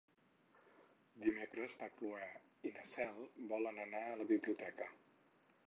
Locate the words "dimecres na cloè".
1.25-2.29